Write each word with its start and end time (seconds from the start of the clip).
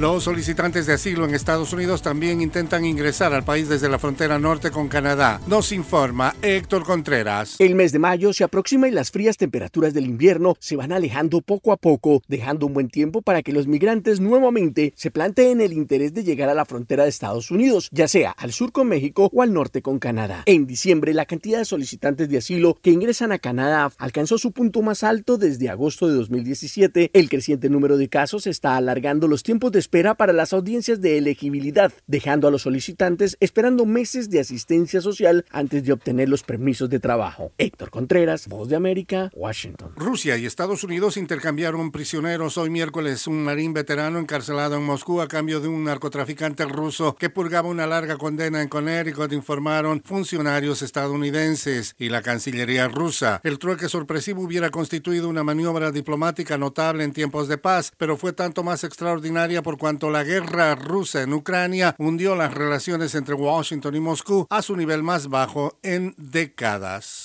Los 0.00 0.24
solicitantes 0.24 0.86
de 0.86 0.94
asilo 0.94 1.26
en 1.26 1.34
Estados 1.34 1.74
Unidos 1.74 2.00
también 2.00 2.40
intentan 2.40 2.86
ingresar 2.86 3.34
al 3.34 3.44
país 3.44 3.68
desde 3.68 3.90
la 3.90 3.98
frontera 3.98 4.38
norte 4.38 4.70
con 4.70 4.88
Canadá. 4.88 5.42
Nos 5.46 5.72
informa 5.72 6.34
Héctor 6.40 6.84
Contreras. 6.84 7.56
El 7.58 7.74
mes 7.74 7.92
de 7.92 7.98
mayo 7.98 8.32
se 8.32 8.42
aproxima 8.42 8.88
y 8.88 8.92
las 8.92 9.10
frías 9.10 9.36
temperaturas 9.36 9.92
del 9.92 10.06
invierno 10.06 10.56
se 10.58 10.76
van 10.76 10.92
alejando 10.92 11.42
poco 11.42 11.70
a 11.70 11.76
poco, 11.76 12.22
dejando 12.28 12.64
un 12.64 12.72
buen 12.72 12.88
tiempo 12.88 13.20
para 13.20 13.42
que 13.42 13.52
los 13.52 13.66
migrantes 13.66 14.20
nuevamente 14.20 14.94
se 14.96 15.10
planteen 15.10 15.60
el 15.60 15.74
interés 15.74 16.14
de 16.14 16.24
llegar 16.24 16.48
a 16.48 16.54
la 16.54 16.64
frontera 16.64 17.02
de 17.02 17.10
Estados 17.10 17.50
Unidos, 17.50 17.90
ya 17.92 18.08
sea 18.08 18.30
al 18.30 18.52
sur 18.52 18.72
con 18.72 18.88
México 18.88 19.28
o 19.34 19.42
al 19.42 19.52
norte 19.52 19.82
con 19.82 19.98
Canadá. 19.98 20.44
En 20.46 20.66
diciembre, 20.66 21.12
la 21.12 21.26
cantidad 21.26 21.58
de 21.58 21.66
solicitantes 21.66 22.30
de 22.30 22.38
asilo 22.38 22.78
que 22.80 22.90
ingresan 22.90 23.32
a 23.32 23.38
Canadá 23.38 23.92
alcanzó 23.98 24.38
su 24.38 24.52
punto 24.52 24.80
más 24.80 25.04
alto 25.04 25.36
desde 25.36 25.68
agosto 25.68 26.08
de 26.08 26.14
2017. 26.14 27.10
El 27.12 27.28
creciente 27.28 27.68
número 27.68 27.98
de 27.98 28.08
casos 28.08 28.46
está 28.46 28.78
alargando 28.78 29.28
los 29.28 29.42
tiempos 29.42 29.72
de 29.72 29.89
espera 29.90 30.14
para 30.14 30.32
las 30.32 30.52
audiencias 30.52 31.00
de 31.00 31.18
elegibilidad, 31.18 31.92
dejando 32.06 32.46
a 32.46 32.52
los 32.52 32.62
solicitantes 32.62 33.36
esperando 33.40 33.86
meses 33.86 34.30
de 34.30 34.38
asistencia 34.38 35.00
social 35.00 35.44
antes 35.50 35.82
de 35.82 35.92
obtener 35.92 36.28
los 36.28 36.44
permisos 36.44 36.88
de 36.88 37.00
trabajo. 37.00 37.50
Héctor 37.58 37.90
Contreras, 37.90 38.46
Voz 38.46 38.68
de 38.68 38.76
América, 38.76 39.32
Washington. 39.34 39.90
Rusia 39.96 40.36
y 40.36 40.46
Estados 40.46 40.84
Unidos 40.84 41.16
intercambiaron 41.16 41.90
prisioneros 41.90 42.56
hoy 42.56 42.70
miércoles. 42.70 43.26
Un 43.26 43.42
marín 43.42 43.72
veterano 43.72 44.20
encarcelado 44.20 44.76
en 44.76 44.84
Moscú 44.84 45.20
a 45.20 45.26
cambio 45.26 45.58
de 45.58 45.66
un 45.66 45.82
narcotraficante 45.82 46.66
ruso 46.66 47.16
que 47.16 47.28
purgaba 47.28 47.68
una 47.68 47.88
larga 47.88 48.16
condena 48.16 48.62
en 48.62 48.68
Connecticut, 48.68 49.32
informaron 49.32 50.02
funcionarios 50.04 50.82
estadounidenses 50.82 51.96
y 51.98 52.10
la 52.10 52.22
Cancillería 52.22 52.86
rusa. 52.86 53.40
El 53.42 53.58
trueque 53.58 53.88
sorpresivo 53.88 54.42
hubiera 54.42 54.70
constituido 54.70 55.28
una 55.28 55.42
maniobra 55.42 55.90
diplomática 55.90 56.56
notable 56.56 57.02
en 57.02 57.12
tiempos 57.12 57.48
de 57.48 57.58
paz, 57.58 57.92
pero 57.96 58.16
fue 58.16 58.32
tanto 58.32 58.62
más 58.62 58.84
extraordinaria 58.84 59.62
por 59.62 59.79
cuanto 59.80 60.10
la 60.10 60.22
guerra 60.22 60.74
rusa 60.74 61.22
en 61.22 61.32
Ucrania 61.32 61.96
hundió 61.98 62.36
las 62.36 62.52
relaciones 62.52 63.14
entre 63.14 63.34
Washington 63.34 63.96
y 63.96 64.00
Moscú 64.00 64.46
a 64.50 64.60
su 64.60 64.76
nivel 64.76 65.02
más 65.02 65.28
bajo 65.28 65.78
en 65.82 66.14
décadas. 66.18 67.24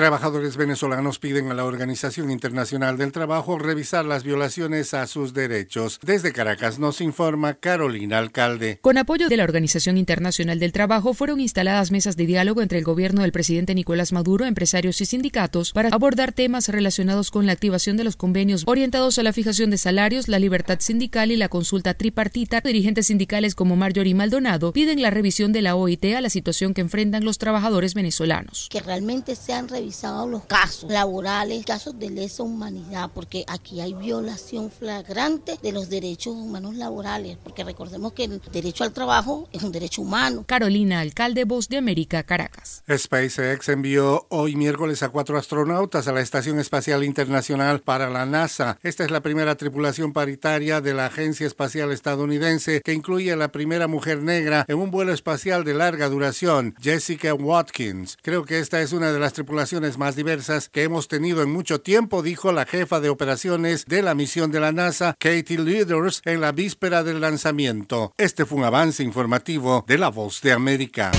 Trabajadores 0.00 0.56
venezolanos 0.56 1.18
piden 1.18 1.50
a 1.50 1.54
la 1.54 1.66
Organización 1.66 2.30
Internacional 2.30 2.96
del 2.96 3.12
Trabajo 3.12 3.58
revisar 3.58 4.06
las 4.06 4.24
violaciones 4.24 4.94
a 4.94 5.06
sus 5.06 5.34
derechos. 5.34 6.00
Desde 6.02 6.32
Caracas 6.32 6.78
nos 6.78 7.02
informa 7.02 7.52
Carolina 7.52 8.16
Alcalde. 8.16 8.78
Con 8.80 8.96
apoyo 8.96 9.28
de 9.28 9.36
la 9.36 9.44
Organización 9.44 9.98
Internacional 9.98 10.58
del 10.58 10.72
Trabajo 10.72 11.12
fueron 11.12 11.38
instaladas 11.38 11.90
mesas 11.90 12.16
de 12.16 12.24
diálogo 12.24 12.62
entre 12.62 12.78
el 12.78 12.84
gobierno 12.84 13.20
del 13.20 13.30
presidente 13.30 13.74
Nicolás 13.74 14.14
Maduro, 14.14 14.46
empresarios 14.46 14.98
y 15.02 15.04
sindicatos 15.04 15.72
para 15.72 15.90
abordar 15.90 16.32
temas 16.32 16.70
relacionados 16.70 17.30
con 17.30 17.44
la 17.44 17.52
activación 17.52 17.98
de 17.98 18.04
los 18.04 18.16
convenios 18.16 18.64
orientados 18.66 19.18
a 19.18 19.22
la 19.22 19.34
fijación 19.34 19.68
de 19.68 19.76
salarios, 19.76 20.28
la 20.28 20.38
libertad 20.38 20.78
sindical 20.80 21.30
y 21.30 21.36
la 21.36 21.50
consulta 21.50 21.92
tripartita. 21.92 22.62
Dirigentes 22.62 23.08
sindicales 23.08 23.54
como 23.54 23.76
Marjorie 23.76 24.14
Maldonado 24.14 24.72
piden 24.72 25.02
la 25.02 25.10
revisión 25.10 25.52
de 25.52 25.60
la 25.60 25.76
OIT 25.76 26.06
a 26.16 26.22
la 26.22 26.30
situación 26.30 26.72
que 26.72 26.80
enfrentan 26.80 27.26
los 27.26 27.36
trabajadores 27.36 27.92
venezolanos. 27.92 28.66
Que 28.70 28.80
realmente 28.80 29.36
sean 29.36 29.68
revisados 29.68 29.89
los 30.28 30.44
casos 30.44 30.90
laborales, 30.90 31.64
casos 31.64 31.98
de 31.98 32.10
lesa 32.10 32.42
humanidad, 32.42 33.10
porque 33.12 33.44
aquí 33.48 33.80
hay 33.80 33.92
violación 33.92 34.70
flagrante 34.70 35.58
de 35.62 35.72
los 35.72 35.88
derechos 35.88 36.34
humanos 36.34 36.76
laborales, 36.76 37.36
porque 37.42 37.64
recordemos 37.64 38.12
que 38.12 38.24
el 38.24 38.40
derecho 38.52 38.84
al 38.84 38.92
trabajo 38.92 39.48
es 39.52 39.62
un 39.62 39.72
derecho 39.72 40.02
humano. 40.02 40.44
Carolina, 40.46 41.00
alcalde 41.00 41.44
Voz 41.44 41.68
de 41.68 41.76
América, 41.76 42.22
Caracas. 42.22 42.82
SpaceX 42.88 43.68
envió 43.68 44.26
hoy 44.30 44.54
miércoles 44.54 45.02
a 45.02 45.08
cuatro 45.08 45.36
astronautas 45.36 46.06
a 46.06 46.12
la 46.12 46.20
Estación 46.20 46.60
Espacial 46.60 47.02
Internacional 47.02 47.80
para 47.80 48.08
la 48.10 48.26
NASA. 48.26 48.78
Esta 48.82 49.04
es 49.04 49.10
la 49.10 49.20
primera 49.20 49.56
tripulación 49.56 50.12
paritaria 50.12 50.80
de 50.80 50.94
la 50.94 51.06
Agencia 51.06 51.46
Espacial 51.46 51.90
Estadounidense 51.90 52.80
que 52.84 52.92
incluye 52.92 53.32
a 53.32 53.36
la 53.36 53.52
primera 53.52 53.88
mujer 53.88 54.22
negra 54.22 54.64
en 54.68 54.78
un 54.78 54.90
vuelo 54.90 55.12
espacial 55.12 55.64
de 55.64 55.74
larga 55.74 56.08
duración, 56.08 56.74
Jessica 56.80 57.34
Watkins. 57.34 58.16
Creo 58.22 58.44
que 58.44 58.60
esta 58.60 58.80
es 58.80 58.92
una 58.92 59.12
de 59.12 59.18
las 59.18 59.32
tripulaciones 59.32 59.79
más 59.98 60.16
diversas 60.16 60.68
que 60.68 60.82
hemos 60.82 61.08
tenido 61.08 61.42
en 61.42 61.50
mucho 61.50 61.80
tiempo, 61.80 62.22
dijo 62.22 62.52
la 62.52 62.66
jefa 62.66 63.00
de 63.00 63.08
operaciones 63.08 63.86
de 63.86 64.02
la 64.02 64.14
misión 64.14 64.50
de 64.50 64.60
la 64.60 64.72
NASA, 64.72 65.14
Katie 65.18 65.58
Leaders, 65.58 66.22
en 66.24 66.40
la 66.40 66.52
víspera 66.52 67.02
del 67.02 67.20
lanzamiento. 67.20 68.12
Este 68.18 68.44
fue 68.44 68.58
un 68.58 68.64
avance 68.64 69.02
informativo 69.02 69.84
de 69.86 69.98
La 69.98 70.08
Voz 70.08 70.40
de 70.42 70.52
América. 70.52 71.12